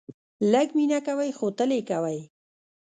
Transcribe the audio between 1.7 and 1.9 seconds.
یې